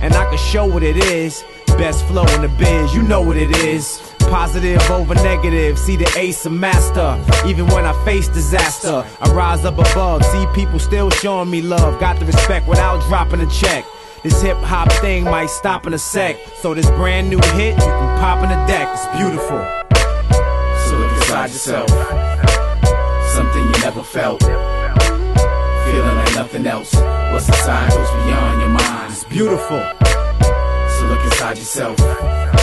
And 0.00 0.14
I 0.14 0.24
can 0.30 0.38
show 0.38 0.64
what 0.64 0.82
it 0.82 0.96
is. 0.96 1.44
Best 1.76 2.06
flow 2.06 2.24
in 2.34 2.40
the 2.40 2.48
biz, 2.48 2.94
you 2.94 3.02
know 3.02 3.20
what 3.20 3.36
it 3.36 3.54
is. 3.58 4.00
Positive 4.30 4.90
over 4.90 5.14
negative, 5.14 5.78
see 5.78 5.96
the 5.96 6.10
ace 6.16 6.44
of 6.44 6.52
master. 6.52 7.18
Even 7.46 7.66
when 7.68 7.84
I 7.84 7.92
face 8.04 8.28
disaster, 8.28 9.04
I 9.20 9.30
rise 9.32 9.64
up 9.64 9.78
above. 9.78 10.24
See 10.24 10.46
people 10.54 10.78
still 10.78 11.10
showing 11.10 11.50
me 11.50 11.62
love. 11.62 11.98
Got 11.98 12.18
the 12.18 12.26
respect 12.26 12.68
without 12.68 13.02
dropping 13.08 13.40
a 13.40 13.50
check. 13.50 13.84
This 14.22 14.42
hip 14.42 14.56
hop 14.58 14.92
thing 15.00 15.24
might 15.24 15.48
stop 15.48 15.86
in 15.86 15.94
a 15.94 15.98
sec. 15.98 16.36
So 16.60 16.74
this 16.74 16.86
brand 16.90 17.30
new 17.30 17.38
hit, 17.54 17.74
you 17.74 17.80
can 17.80 18.18
pop 18.20 18.42
in 18.42 18.50
the 18.50 18.66
deck. 18.66 18.88
It's 18.92 19.06
beautiful. 19.16 19.60
So 20.86 20.98
look 20.98 21.12
inside 21.12 21.50
yourself. 21.50 21.88
Something 23.34 23.62
you 23.62 23.72
never 23.80 24.02
felt. 24.02 24.42
Feeling 24.42 26.16
like 26.16 26.34
nothing 26.34 26.66
else. 26.66 26.94
What's 27.32 27.48
inside 27.48 27.90
goes 27.90 28.10
beyond 28.24 28.60
your 28.60 28.70
mind. 28.70 29.12
It's 29.12 29.24
beautiful. 29.24 29.82
So 30.98 31.06
look 31.06 31.24
inside 31.24 31.56
yourself. 31.56 32.57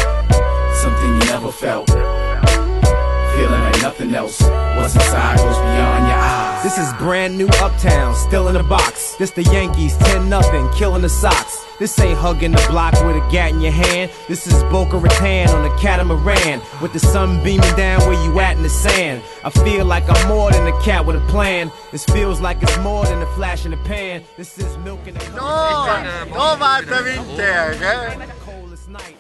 Something 0.86 1.13
you 1.13 1.20
never 1.32 1.51
felt. 1.51 1.89
Feeling 1.89 3.62
like 3.68 3.82
nothing 3.82 4.13
else. 4.13 4.39
What's 4.42 4.94
inside 4.94 5.38
goes 5.39 5.58
beyond 5.58 6.08
your 6.08 6.15
eyes. 6.15 6.62
This 6.62 6.77
is 6.77 6.94
brand 7.00 7.36
new 7.39 7.48
uptown, 7.48 8.13
still 8.13 8.48
in 8.50 8.54
the 8.54 8.62
box. 8.62 9.15
This 9.15 9.32
the 9.32 9.42
Yankees, 9.42 9.98
10 9.98 10.30
nothing, 10.30 10.70
killing 10.74 11.01
the 11.01 11.10
Sox. 11.10 11.65
This 11.80 11.98
ain't 12.00 12.20
hugging 12.20 12.51
the 12.51 12.63
block 12.70 12.94
with 13.04 13.15
a 13.15 13.27
gat 13.32 13.50
in 13.54 13.62
your 13.62 13.72
hand. 13.72 14.12
This 14.27 14.46
is 14.46 14.62
Boca 14.65 14.98
Raton 14.98 15.50
on 15.50 15.65
a 15.65 15.75
catamaran 15.80 16.62
with 16.84 16.94
the 16.94 17.00
sun 17.00 17.44
beaming 17.44 17.75
down 17.75 18.01
where 18.01 18.24
you 18.24 18.39
at 18.39 18.56
in 18.56 18.62
the 18.62 18.70
sand. 18.70 19.24
I 19.44 19.50
feel 19.50 19.86
like 19.86 20.04
I'm 20.08 20.27
more 20.27 20.51
than 20.51 20.68
a 20.68 20.82
cat 20.84 21.04
with 21.04 21.15
a 21.15 21.27
plan. 21.32 21.72
This 21.92 22.06
feels 22.06 22.42
like 22.42 22.62
it's 22.62 22.77
more 22.77 23.06
than 23.06 23.24
a 23.24 23.27
flash 23.34 23.65
in 23.65 23.72
the 23.72 23.77
pan. 23.77 24.24
This 24.38 24.60
is 24.60 24.77
milk 24.77 25.08
in 25.08 25.15
the 25.15 25.30
No 25.32 26.58
weiter 26.60 27.04
Winter, 27.04 27.75
gell? 27.80 28.45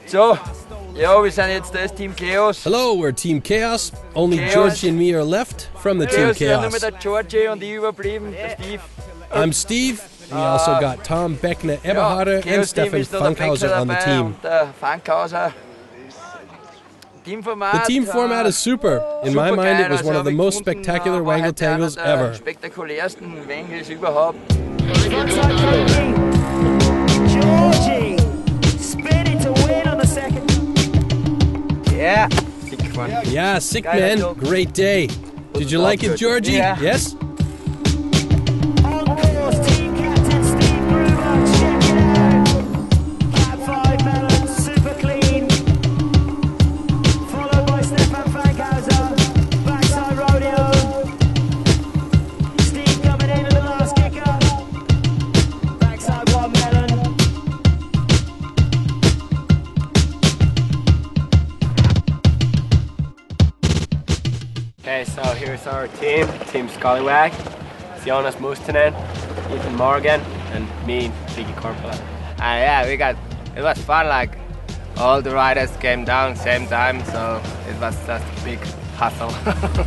So, 0.05 0.37
ja, 0.95 1.23
wir 1.23 1.31
sind 1.31 1.49
jetzt 1.49 1.73
das 1.73 1.93
Team 1.93 2.15
Chaos. 2.15 2.63
Hello, 2.63 2.93
we're 2.95 3.13
Team 3.13 3.41
Chaos. 3.41 3.91
Only 4.13 4.37
Chaos. 4.37 4.53
Georgie 4.53 4.89
and 4.89 4.97
me 4.99 5.13
are 5.15 5.23
left 5.23 5.69
from 5.81 5.99
the 5.99 6.05
Team 6.05 6.33
Chaos 6.33 6.37
sind 6.37 6.47
nur 6.47 6.59
Chaos. 6.61 6.73
mit 6.73 6.81
der 6.83 6.91
Georgie 6.91 7.47
und 7.47 7.63
ich 7.63 7.71
überblieben, 7.73 8.31
der 8.31 8.51
Steve. 8.51 8.81
I'm 9.33 9.53
Steve. 9.53 9.99
We 10.29 10.35
also 10.37 10.71
Uh, 10.71 10.79
got 10.79 11.03
Tom 11.03 11.35
Beckner 11.37 11.77
Eberharder 11.83 12.41
and 12.47 12.65
Stefan 12.67 12.99
ist 12.99 13.11
noch 13.11 13.21
Funkhauser 13.21 13.79
on 13.79 13.87
the 13.87 13.93
dabei 13.93 14.03
team. 14.03 14.25
Und 14.27 14.43
der 14.43 14.67
Funkhauser. 14.79 15.51
The 17.23 17.31
team 17.87 18.05
format 18.05 18.45
is 18.45 18.55
super. 18.63 19.01
In 19.23 19.33
my 19.33 19.49
mind, 19.51 19.79
it 19.79 19.89
was 19.89 20.03
one 20.03 20.15
of 20.15 20.25
the 20.25 20.31
most 20.31 20.59
gefunden, 20.59 20.83
spectacular 20.83 21.25
war 21.25 21.33
Wangle 21.33 21.47
heute 21.47 21.67
einer 21.67 21.77
Tangles 21.79 21.95
der 21.95 22.05
ever. 22.05 22.33
Yeah. 32.05 32.29
Sick 32.69 32.95
one. 32.95 33.09
Yeah, 33.25 33.57
sick 33.57 33.85
man. 33.85 34.33
Great 34.35 34.73
day. 34.73 35.07
Did 35.53 35.71
you 35.71 35.79
like 35.79 36.03
it, 36.03 36.17
Georgie? 36.17 36.51
Yeah. 36.51 36.79
Yes? 36.79 37.15
Here's 65.55 65.67
our 65.67 65.87
team. 65.87 66.27
Team 66.51 66.67
Scallywag. 66.67 67.31
It's 67.95 68.05
Jonas 68.05 68.35
Mustonen, 68.35 68.93
Ethan 69.53 69.75
Morgan, 69.75 70.19
and 70.51 70.67
me, 70.85 71.09
Biggie 71.27 71.55
Corporal. 71.55 71.97
Ah, 72.39 72.55
yeah, 72.57 72.87
we 72.87 72.97
got. 72.97 73.15
It 73.55 73.61
was 73.61 73.77
fun. 73.79 74.07
Like 74.07 74.37
all 74.97 75.21
the 75.21 75.31
riders 75.31 75.75
came 75.77 76.03
down 76.03 76.35
same 76.35 76.67
time, 76.67 77.03
so 77.05 77.41
it 77.69 77.79
was 77.79 77.95
just 78.05 78.25
a 78.25 78.43
big 78.43 78.59
hustle. 78.97 79.33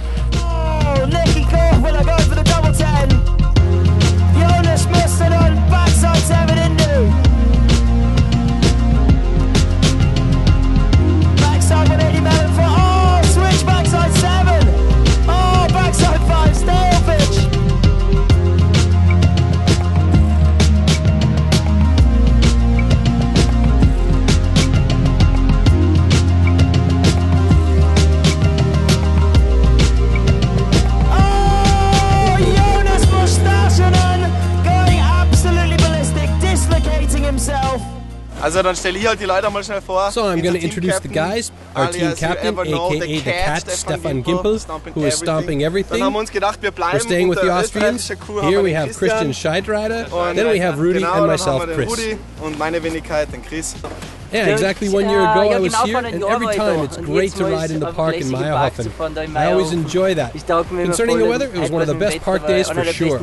Oh, 0.91 1.05
Nicky 1.05 1.45
Corporal 1.45 2.03
going 2.03 2.29
for 2.29 2.35
the 2.35 2.43
double 2.43 2.73
10. 2.73 3.11
Jonas 4.35 4.87
Mustonen, 4.87 5.55
backside 5.71 6.17
7 6.17 6.57
Indu. 6.57 7.28
Also 38.59 38.71
dann 38.71 38.75
stelle 38.77 38.99
ich 38.99 39.07
halt 39.07 39.21
die 39.21 39.25
Leute 39.25 39.49
mal 39.51 39.63
schnell 39.63 39.81
vor. 39.81 40.11
So 40.11 40.23
I'm 40.23 40.43
going 40.43 40.55
to 40.55 40.61
introduce 40.61 40.99
the 41.01 41.09
guys. 41.09 41.53
Our 41.77 41.93
team 41.93 42.11
äh, 42.11 42.15
captain, 42.17 42.59
aka 42.59 42.91
the 42.91 43.21
cat, 43.21 43.71
Stefan 43.71 44.25
Gimpel, 44.25 44.61
who 44.97 45.05
is 45.05 45.17
stomping 45.17 45.61
everything. 45.61 46.01
Dann 46.01 46.07
haben 46.07 46.15
wir 46.15 46.19
uns 46.19 46.33
gedacht, 46.33 46.61
wir 46.61 46.73
bleiben 46.73 46.99
We're 46.99 47.05
staying 47.05 47.31
with 47.31 47.39
the 47.41 47.51
Austrians. 47.51 48.09
Here 48.09 48.61
we 48.61 48.77
have 48.77 48.93
Christian 48.99 49.33
Scheidreiter. 49.33 50.07
Then 50.35 50.51
we 50.51 50.61
have 50.61 50.77
Rudy 50.77 50.99
genau, 50.99 51.13
and 51.13 51.27
myself, 51.29 51.61
haben 51.61 51.69
wir 51.69 51.77
den 51.77 51.87
Chris. 51.87 51.99
Rudi 51.99 52.19
und 52.43 52.59
meine 52.59 52.83
Wenigkeit, 52.83 53.33
den 53.33 53.45
Chris. 53.45 53.77
Yeah, 54.33 54.49
exactly 54.49 54.89
one 54.89 55.09
year 55.09 55.21
ago 55.21 55.53
I 55.53 55.59
was 55.61 55.81
here, 55.85 55.99
and 55.99 56.25
every 56.25 56.53
time 56.57 56.81
it's 56.81 56.97
great 56.97 57.33
to 57.37 57.45
ride 57.45 57.71
in 57.71 57.79
the 57.79 57.93
park 57.93 58.17
in 58.17 58.23
lässige 58.23 58.41
Mayrhofen. 58.41 58.59
Parks 58.59 58.83
zu 58.83 58.91
fahren 58.91 59.15
da 59.15 59.23
in 59.23 59.37
I 59.37 59.53
always 59.53 59.71
enjoy 59.71 60.17
that. 60.17 60.35
Ich 60.35 60.45
tauge 60.45 60.75
mir 60.75 60.83
immer 60.83 60.97
Concerning 60.97 61.19
the 61.19 61.29
weather, 61.29 61.47
it 61.47 61.61
was 61.61 61.71
one 61.71 61.83
of 61.83 61.89
the 61.89 61.95
best 61.95 62.21
park 62.23 62.45
days 62.49 62.69
for 62.69 62.85
sure. 62.85 63.21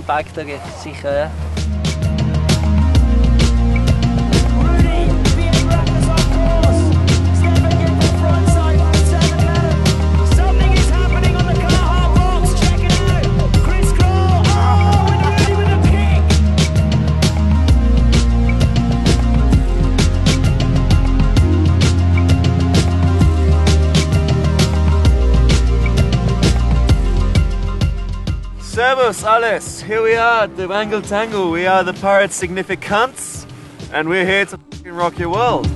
Alles, 29.25 29.81
here 29.81 30.03
we 30.03 30.15
are 30.15 30.43
at 30.43 30.55
the 30.55 30.67
Wangle 30.67 31.01
Tangle. 31.01 31.49
We 31.49 31.65
are 31.65 31.83
the 31.83 31.93
Pirate 31.93 32.31
Significants, 32.31 33.47
and 33.91 34.07
we're 34.07 34.25
here 34.25 34.45
to 34.45 34.59
rock 34.85 35.17
your 35.17 35.29
world. 35.29 35.74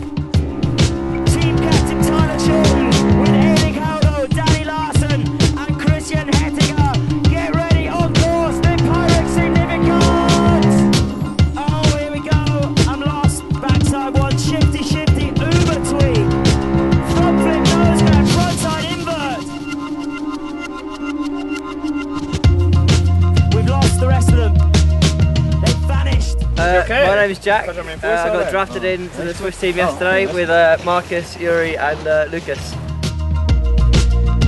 name 27.35 27.43
Jack. 27.43 27.65
Uh, 28.03 28.07
I 28.29 28.33
got 28.33 28.51
drafted 28.51 28.83
into 28.83 29.23
the 29.23 29.33
Swiss 29.33 29.59
team 29.59 29.75
yesterday 29.77 30.25
with 30.33 30.49
uh, 30.49 30.77
Marcus, 30.85 31.37
Yuri, 31.39 31.77
and 31.77 32.07
uh, 32.07 32.25
Lucas. 32.31 32.73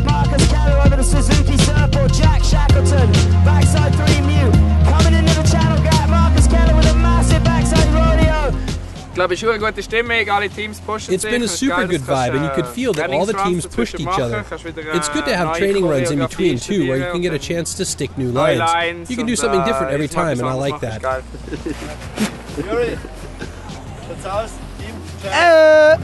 Marcus 0.06 0.48
Keller 0.52 0.80
over 0.86 0.96
the 0.96 1.04
Suzuki 1.04 1.58
Surfboard. 1.58 2.14
Jack 2.14 2.44
Shackleton, 2.44 3.12
backside 3.46 3.94
three 3.96 4.22
mute. 4.26 4.54
Coming 4.86 5.14
into 5.14 5.34
the 5.40 5.48
channel 5.50 5.82
gap. 5.84 6.10
Marcus 6.10 6.48
Keller 6.48 6.76
with 6.76 6.88
a 6.88 6.96
massive 6.96 7.44
backside 7.44 7.88
rodeo. 7.94 8.58
It's 11.14 11.26
been 11.26 11.44
a 11.44 11.48
super 11.48 11.86
good 11.86 12.02
vibe, 12.02 12.34
and 12.34 12.46
you 12.46 12.52
could 12.56 12.66
feel 12.66 12.94
that 12.94 13.10
all 13.12 13.26
the 13.26 13.34
teams 13.34 13.66
pushed 13.68 14.00
each 14.00 14.08
other. 14.08 14.40
It's 14.96 15.10
good 15.10 15.26
to 15.26 15.36
have 15.36 15.58
training 15.58 15.86
runs 15.86 16.12
in 16.12 16.20
between, 16.20 16.58
too, 16.58 16.88
where 16.88 16.98
you 16.98 17.12
can 17.12 17.22
get 17.22 17.34
a 17.34 17.40
chance 17.40 17.74
to 17.76 17.86
stick 17.86 18.18
new 18.18 18.32
lines. 18.32 18.60
You 19.10 19.18
can 19.18 19.26
do 19.26 19.36
something 19.36 19.60
different 19.66 19.92
every 19.92 20.08
time, 20.08 20.40
and 20.40 20.48
I 20.48 20.54
like 20.54 20.80
that. 20.82 21.24
machen. 22.58 22.70
Juri, 22.70 22.98
schaut's 24.08 24.26
aus? 24.26 24.52
Team? 24.80 24.96
Äh. 25.32 25.98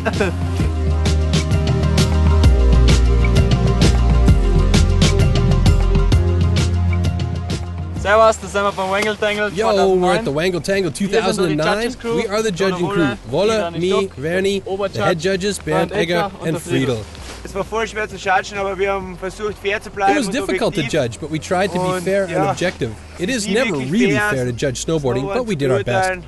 Servus, 8.02 8.40
da 8.40 8.48
sind 8.48 8.64
wir 8.64 8.72
beim 8.72 8.90
Wangle 8.90 9.18
Tangle 9.18 9.52
Yo, 9.54 9.68
we're 9.68 10.16
at 10.16 10.24
the 10.24 10.32
Wangle 10.32 10.62
Tangle 10.62 10.92
2009. 10.92 11.96
We 12.16 12.28
are 12.30 12.42
the 12.42 12.52
judging 12.52 12.88
crew. 12.88 13.18
Wolle, 13.30 13.72
me, 13.72 14.08
Verni, 14.18 14.64
the 14.94 15.04
head 15.04 15.20
judges, 15.20 15.60
Bernd 15.60 15.92
Egger, 15.92 16.32
and 16.46 16.58
Friedel. 16.62 17.04
Es 17.44 17.54
war 17.56 17.64
voll 17.64 17.88
schwer 17.88 18.08
zu 18.10 18.18
judgen, 18.18 18.58
aber 18.58 18.78
wir 18.78 18.92
haben 18.92 19.18
versucht 19.18 19.58
fair 19.58 19.82
zu 19.82 19.90
It 19.90 20.18
was 20.18 20.30
difficult 20.30 20.76
to 20.76 20.82
judge, 20.84 21.20
but 21.20 21.30
we 21.32 21.40
tried 21.40 21.72
to 21.72 21.80
be 21.80 22.02
fair 22.02 22.26
and 22.26 22.50
objective. 22.50 22.92
It 23.20 23.30
is 23.30 23.48
never 23.48 23.78
really 23.78 24.16
fair, 24.16 24.30
fair 24.30 24.46
to 24.46 24.52
judge 24.52 24.86
snowboarding, 24.86 25.26
but 25.34 25.46
we 25.46 25.56
did 25.56 25.72
our 25.72 25.84
best. 25.84 26.28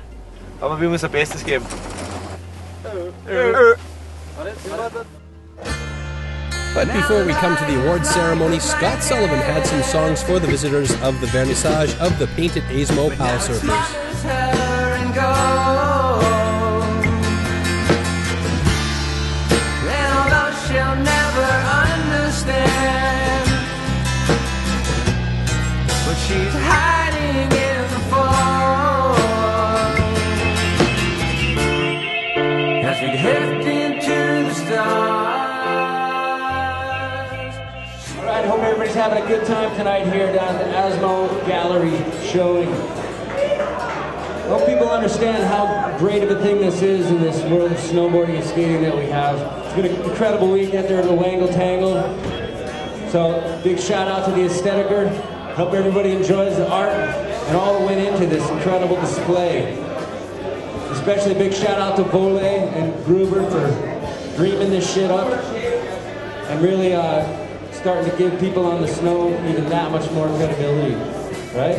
Beurteilen. 0.60 0.62
Aber 0.62 0.80
wir 0.80 0.86
haben 0.86 0.92
unser 0.92 1.08
Bestes 1.08 1.44
gegeben. 1.44 1.64
But 6.72 6.86
before 6.92 7.24
we 7.24 7.32
come 7.32 7.56
to 7.56 7.64
the 7.64 7.82
awards 7.82 8.08
ceremony, 8.08 8.60
Scott 8.60 9.02
Sullivan 9.02 9.40
had 9.40 9.66
some 9.66 9.82
songs 9.82 10.22
for 10.22 10.38
the 10.38 10.46
visitors 10.46 10.92
of 11.02 11.20
the 11.20 11.26
vernissage 11.26 11.98
of 11.98 12.16
the 12.18 12.28
painted 12.36 12.62
Asmo 12.70 13.10
POW 13.16 13.38
Surfers. 13.38 14.00
Having 39.00 39.24
a 39.24 39.28
good 39.28 39.46
time 39.46 39.74
tonight 39.78 40.12
here 40.12 40.30
down 40.30 40.56
at 40.56 40.62
the 40.62 40.72
Asmo 40.74 41.46
Gallery 41.46 41.96
showing. 42.22 42.70
Hope 44.46 44.66
people 44.66 44.90
understand 44.90 45.42
how 45.44 45.96
great 45.96 46.22
of 46.22 46.30
a 46.30 46.42
thing 46.42 46.58
this 46.58 46.82
is 46.82 47.06
in 47.06 47.18
this 47.18 47.42
world 47.50 47.72
of 47.72 47.78
snowboarding 47.78 48.36
and 48.36 48.44
skating 48.44 48.82
that 48.82 48.94
we 48.94 49.06
have. 49.06 49.38
It's 49.64 49.74
been 49.74 49.86
an 49.86 50.02
incredible 50.02 50.52
weekend 50.52 50.86
there 50.86 51.00
at 51.00 51.06
the 51.06 51.14
Wangle 51.14 51.48
Tangle. 51.48 51.94
So, 53.10 53.62
big 53.64 53.80
shout 53.80 54.06
out 54.06 54.26
to 54.26 54.32
the 54.32 54.46
Aesthetiker. 54.46 55.08
Hope 55.54 55.72
everybody 55.72 56.10
enjoys 56.10 56.58
the 56.58 56.70
art 56.70 56.92
and 56.92 57.56
all 57.56 57.78
that 57.78 57.86
went 57.86 58.06
into 58.06 58.26
this 58.26 58.46
incredible 58.50 58.96
display. 58.96 59.80
Especially 60.90 61.32
big 61.32 61.54
shout 61.54 61.78
out 61.78 61.96
to 61.96 62.02
Wolle 62.02 62.38
and 62.38 63.02
Gruber 63.06 63.48
for 63.48 64.36
dreaming 64.36 64.68
this 64.68 64.92
shit 64.92 65.10
up 65.10 65.32
and 66.50 66.60
really 66.60 66.92
uh, 66.92 67.49
starting 67.80 68.10
to 68.10 68.16
give 68.18 68.38
people 68.38 68.66
on 68.66 68.82
the 68.82 68.88
snow 68.88 69.30
even 69.48 69.66
that 69.70 69.90
much 69.90 70.10
more 70.10 70.26
credibility, 70.36 70.94
right? 71.56 71.78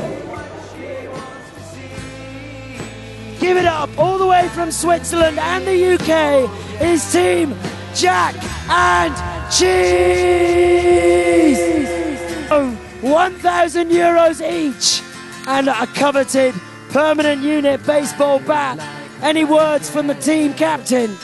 Give 3.39 3.55
it 3.55 3.65
up 3.65 3.89
all 3.99 4.17
the 4.17 4.25
way 4.25 4.47
from 4.49 4.71
Switzerland 4.71 5.37
and 5.37 5.63
the 5.67 5.93
UK 5.93 6.49
is 6.81 7.11
Team 7.11 7.53
Jack 7.93 8.33
and 8.67 9.13
Cheese. 9.51 9.99
Oh, 12.49 12.75
1,000 13.01 13.89
euros 13.91 14.41
each 14.41 15.03
and 15.47 15.67
a 15.67 15.85
coveted 15.85 16.55
permanent 16.89 17.43
unit 17.43 17.85
baseball 17.85 18.39
bat. 18.39 18.79
Any 19.21 19.43
words 19.43 19.87
from 19.87 20.07
the 20.07 20.15
team 20.15 20.55
captain? 20.55 21.15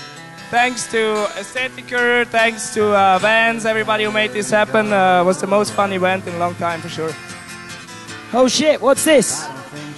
Thanks 0.49 0.87
to 0.91 1.27
Aesthetiker, 1.35 2.25
thanks 2.27 2.73
to 2.73 2.95
uh, 2.95 3.19
Vans, 3.19 3.65
everybody 3.65 4.05
who 4.05 4.11
made 4.11 4.31
this 4.31 4.49
happen. 4.49 4.93
Uh, 4.93 5.21
was 5.25 5.41
the 5.41 5.47
most 5.47 5.73
fun 5.73 5.91
event 5.91 6.25
in 6.25 6.35
a 6.35 6.37
long 6.39 6.55
time 6.55 6.79
for 6.79 6.87
sure. 6.87 7.11
Oh 8.33 8.47
shit, 8.47 8.81
what's 8.81 9.03
this? 9.03 9.45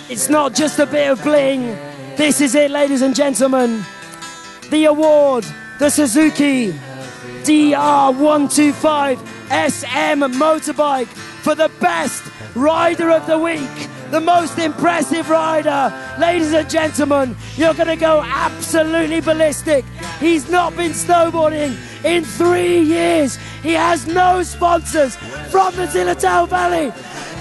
It's 0.09 0.27
not 0.27 0.55
just 0.55 0.79
a 0.79 0.87
bit 0.87 1.11
of 1.11 1.21
bling. 1.21 1.77
This 2.15 2.41
is 2.41 2.55
it, 2.55 2.71
ladies 2.71 3.03
and 3.03 3.15
gentlemen. 3.15 3.85
The 4.71 4.85
award, 4.85 5.45
the 5.77 5.91
Suzuki 5.91 6.71
DR125 7.43 9.17
SM 9.49 10.23
motorbike 10.33 11.07
for 11.43 11.53
the 11.53 11.69
best 11.79 12.23
rider 12.55 13.11
of 13.11 13.27
the 13.27 13.37
week, 13.37 13.87
the 14.11 14.19
most 14.19 14.57
impressive 14.57 15.29
rider. 15.29 15.93
Ladies 16.19 16.53
and 16.53 16.69
gentlemen, 16.69 17.35
you're 17.55 17.73
going 17.73 17.87
to 17.87 17.95
go 17.95 18.21
absolutely 18.25 19.21
ballistic. 19.21 19.85
He's 20.19 20.49
not 20.49 20.75
been 20.75 20.91
snowboarding 20.91 21.77
in 22.03 22.23
three 22.23 22.79
years. 22.79 23.37
He 23.61 23.73
has 23.73 24.07
no 24.07 24.43
sponsors 24.43 25.15
from 25.51 25.75
the 25.75 25.85
Zillertal 25.85 26.47
Valley. 26.47 26.91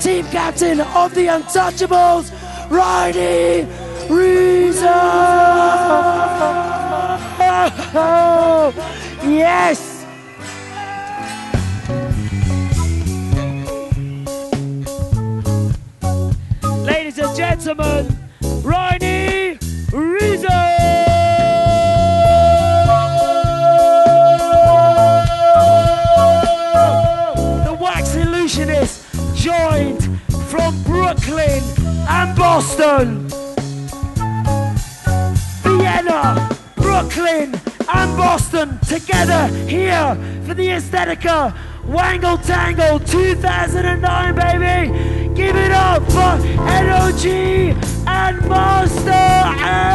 Team 0.00 0.24
captain 0.26 0.80
of 0.80 1.14
the 1.14 1.26
Untouchables, 1.26 2.30
Riley 2.70 3.66
Reza. 4.08 4.94
Yes. 9.28 9.97
Gentlemen, 17.38 18.04
Riley 18.64 19.60
Rizzo! 19.92 20.48
The 27.62 27.78
wax 27.80 28.16
illusionist 28.16 29.04
joined 29.36 30.20
from 30.48 30.82
Brooklyn 30.82 31.62
and 32.08 32.36
Boston. 32.36 33.28
Vienna, 35.62 36.50
Brooklyn, 36.74 37.54
and 37.94 38.16
Boston 38.16 38.80
together 38.80 39.46
here 39.68 40.16
for 40.44 40.54
the 40.54 40.66
Aesthetiker 40.66 41.56
Wangle 41.86 42.38
Tangle 42.38 42.98
2009, 42.98 44.34
baby. 44.34 45.17
Give 45.38 45.54
it 45.54 45.70
up 45.70 46.02
for 46.10 46.34
Ed 46.66 46.88
OG 46.88 47.24
and 48.08 48.48
Master 48.48 49.12
A. 49.12 49.86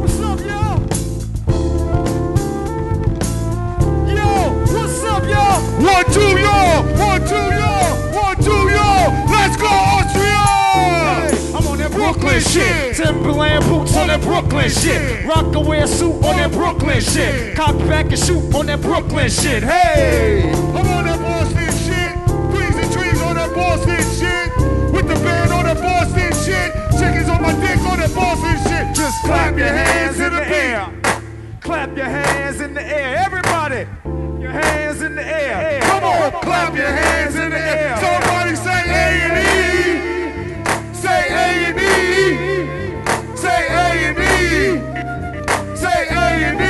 What's 0.00 0.18
up, 0.18 0.40
yo? 0.40 0.74
Yo, 4.12 4.50
what's 4.74 5.04
up, 5.04 5.22
y'all? 5.22 5.62
One, 5.80 6.04
two, 6.10 6.34
yo! 6.40 6.82
One, 6.98 7.22
two, 7.28 7.36
yo! 7.54 7.70
One, 8.10 8.36
two, 8.42 8.50
yo! 8.50 9.24
Let's 9.30 9.56
go, 9.56 9.68
Austria! 9.68 10.42
I'm 11.56 11.64
on 11.68 11.78
that 11.78 11.92
Brooklyn 11.92 12.40
shit. 12.40 12.96
Timberland 12.96 13.64
boots 13.66 13.96
on 13.96 14.08
that 14.08 14.20
Brooklyn 14.20 14.68
shit. 14.68 15.24
Rock 15.24 15.54
wear 15.64 15.86
suit 15.86 16.24
on 16.24 16.38
that 16.38 16.50
Brooklyn 16.50 17.00
shit. 17.00 17.54
Cock 17.54 17.78
back 17.86 18.06
and 18.06 18.18
shoot 18.18 18.52
on 18.52 18.66
that 18.66 18.80
Brooklyn 18.80 19.30
shit. 19.30 19.62
Hey! 19.62 20.91
My 28.14 28.34
dick 28.34 28.36
on 28.36 28.42
that 28.42 28.62
Boston 28.62 28.72
shit. 28.72 28.96
Just 28.96 29.22
clap 29.24 29.56
your 29.56 29.66
hands 29.66 30.20
in 30.20 30.32
the 30.32 30.46
air. 30.48 30.92
Clap 31.60 31.96
your 31.96 32.06
hands 32.06 32.60
in 32.60 32.74
the 32.74 32.82
air. 32.82 33.16
Everybody, 33.18 33.86
your 34.40 34.50
hands 34.50 35.02
in 35.02 35.14
the 35.14 35.24
air. 35.24 35.80
Come 35.82 36.04
on, 36.04 36.32
clap 36.42 36.74
your 36.74 36.86
hands 36.86 37.36
in 37.36 37.50
the 37.50 37.58
air. 37.58 37.96
Somebody 37.96 38.56
say 38.56 38.82
A 38.88 39.06
and 39.26 39.38
E. 39.38 40.94
Say 40.94 41.28
A 41.30 41.66
and 41.68 41.78
E. 41.78 43.36
Say 43.36 43.66
A 43.68 43.86
and 44.08 44.18
E. 44.18 45.76
Say 45.76 46.08
A 46.08 46.26
and 46.50 46.60
E. 46.60 46.64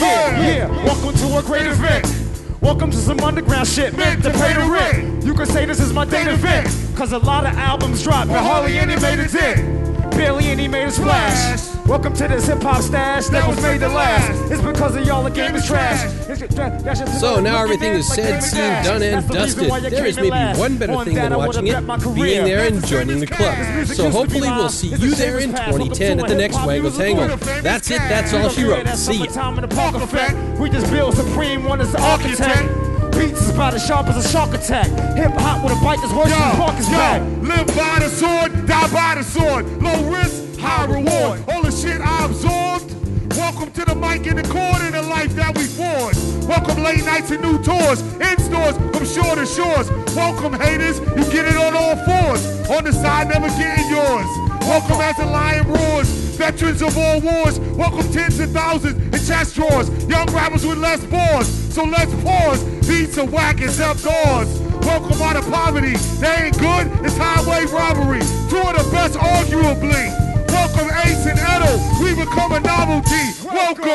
Yeah, 0.00 0.40
yeah. 0.40 0.84
Welcome 0.84 1.14
to 1.14 1.38
a 1.38 1.42
great 1.42 1.66
event. 1.66 2.12
Welcome 2.60 2.90
to 2.90 2.96
some 2.96 3.20
underground 3.20 3.68
shit 3.68 3.96
meant 3.96 4.22
to 4.24 4.30
pay 4.30 4.54
the 4.54 4.68
rent. 4.68 5.24
You 5.24 5.34
can 5.34 5.46
say 5.46 5.64
this 5.66 5.80
is 5.80 5.92
my 5.92 6.04
date 6.04 6.26
event. 6.26 6.85
Cause 6.96 7.12
a 7.12 7.18
lot 7.18 7.44
of 7.44 7.52
albums 7.58 8.02
dropped, 8.02 8.28
but 8.28 8.42
hardly 8.42 8.78
any 8.78 8.96
made 9.00 9.18
a 9.18 9.28
dent. 9.28 10.10
barely 10.16 10.46
any 10.46 10.66
made 10.66 10.84
a 10.84 10.90
splash. 10.90 11.74
Welcome 11.86 12.14
to 12.14 12.26
this 12.26 12.46
hip 12.46 12.62
hop 12.62 12.80
stash 12.80 13.26
that 13.26 13.46
was 13.46 13.60
made 13.60 13.80
to 13.80 13.88
last. 13.88 14.50
It's 14.50 14.62
because 14.62 14.96
of 14.96 15.04
y'all 15.06 15.22
the 15.22 15.30
game 15.30 15.54
is 15.54 15.66
trash. 15.66 16.04
It's- 16.26 16.54
that- 16.54 16.82
that's 16.82 17.00
just 17.00 17.20
So 17.20 17.38
now 17.38 17.62
everything 17.62 17.92
is 17.92 18.08
said, 18.08 18.24
David 18.24 18.42
seen, 18.42 18.60
done, 18.82 19.02
and 19.02 19.14
That's 19.16 19.26
the 19.26 19.34
reason 19.34 19.34
dusted. 19.34 19.68
why 19.68 19.78
you 19.78 19.90
There 19.90 19.98
came 20.00 20.06
is 20.06 20.16
in 20.16 20.30
maybe 20.30 20.58
one 20.58 20.76
better 20.78 21.04
thing 21.04 21.14
than 21.16 21.34
watching 21.36 21.66
it, 21.66 22.14
being 22.14 22.44
there 22.44 22.66
and 22.66 22.86
joining 22.86 23.20
the 23.20 23.26
club. 23.26 23.54
So 23.54 23.78
used 23.78 23.96
to 23.96 24.02
be 24.04 24.10
hopefully 24.10 24.50
we'll 24.50 24.68
see 24.70 24.88
you 24.88 25.14
there 25.14 25.38
in 25.38 25.50
as 25.54 25.60
past. 25.60 25.72
Welcome 25.72 25.88
2010 25.90 26.20
at 26.20 26.28
the 26.28 26.34
next 26.34 26.54
hip-hop 26.56 26.66
Wangle 26.66 26.90
musical 26.90 27.26
Tangle. 27.36 27.62
That's 27.62 27.90
it, 27.90 27.98
that's 28.08 28.32
all 28.32 28.48
she 28.48 28.64
wrote. 28.64 28.88
See 28.96 29.12
ya. 29.18 29.50
In 29.50 29.60
the 29.60 29.68
park 29.68 29.96
effect. 29.96 30.34
We 30.58 30.70
just 30.70 30.90
build 30.90 31.14
supreme 31.14 31.64
one 31.64 31.82
as 31.82 31.92
the 31.92 32.00
architect. 32.00 32.85
Beats 33.16 33.40
is 33.40 33.48
about 33.48 33.72
as 33.72 33.86
sharp 33.86 34.08
as 34.08 34.24
a 34.24 34.28
shark 34.28 34.52
attack. 34.52 34.88
Hip 35.16 35.32
hop 35.32 35.64
with 35.64 35.72
a 35.72 35.80
bite 35.82 35.98
that's 36.02 36.12
worse 36.12 36.28
than 36.28 36.56
Parker's 36.56 36.88
back. 36.90 37.22
Live 37.40 37.66
by 37.68 37.98
the 37.98 38.10
sword, 38.10 38.66
die 38.66 38.92
by 38.92 39.14
the 39.14 39.24
sword. 39.24 39.64
Low 39.82 40.04
risk, 40.10 40.58
high 40.60 40.84
reward. 40.84 41.42
All 41.48 41.62
the 41.62 41.70
shit 41.70 41.98
I 42.00 42.26
absorbed. 42.26 42.92
Welcome 43.34 43.72
to 43.72 43.84
the 43.86 43.94
mic 43.94 44.26
and 44.26 44.38
the 44.38 44.42
chord 44.52 44.82
and 44.82 44.94
the 44.94 45.00
life 45.00 45.34
that 45.36 45.56
we 45.56 45.64
forged. 45.64 46.20
Welcome 46.46 46.82
late 46.84 47.04
nights 47.06 47.30
and 47.30 47.40
new 47.40 47.56
tours. 47.62 48.02
In 48.20 48.38
stores 48.38 48.76
from 48.76 49.06
shore 49.06 49.34
to 49.34 49.46
shores. 49.46 49.90
Welcome 50.14 50.52
haters, 50.52 51.00
you 51.00 51.24
get 51.32 51.46
it 51.48 51.56
on 51.56 51.74
all 51.74 51.96
fours. 52.04 52.44
On 52.68 52.84
the 52.84 52.92
side, 52.92 53.28
never 53.28 53.48
getting 53.56 53.88
yours. 53.88 54.28
Welcome 54.60 55.00
as 55.00 55.16
the 55.16 55.24
lion 55.24 55.66
roars. 55.66 56.08
Veterans 56.36 56.82
of 56.82 56.96
all 56.98 57.20
wars. 57.20 57.58
Welcome 57.80 58.12
tens 58.12 58.38
of 58.40 58.50
thousands 58.50 59.00
in 59.00 59.26
chest 59.26 59.54
drawers. 59.54 59.88
Young 60.04 60.26
rappers 60.34 60.66
with 60.66 60.76
less 60.76 61.02
bars. 61.06 61.48
So 61.72 61.84
let's 61.84 62.12
pause. 62.22 62.75
Beats 62.86 63.18
are 63.18 63.26
whack 63.26 63.60
except 63.60 64.04
doors. 64.04 64.60
Welcome 64.86 65.20
out 65.20 65.34
of 65.34 65.50
poverty. 65.50 65.96
They 66.20 66.46
ain't 66.46 66.58
good, 66.58 66.86
it's 67.04 67.16
highway 67.16 67.66
robbery. 67.66 68.20
Two 68.48 68.62
of 68.62 68.76
the 68.78 68.88
best, 68.92 69.14
arguably. 69.18 70.06
Welcome 70.48 70.88
Ace 71.04 71.26
and 71.26 71.36
Edo. 71.36 71.76
We 72.00 72.14
become 72.14 72.52
a 72.52 72.60
novelty. 72.60 73.32
Welcome. 73.44 73.86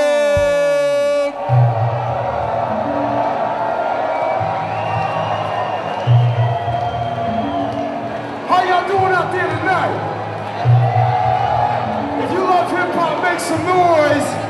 How 8.49 8.63
y'all 8.67 8.87
doing 8.89 9.13
out 9.13 9.31
there 9.31 9.47
tonight? 9.47 9.95
If 12.25 12.31
you 12.31 12.39
love 12.39 12.69
hip 12.69 12.93
hop, 12.93 13.23
make 13.23 13.39
some 13.39 13.65
noise. 13.65 14.40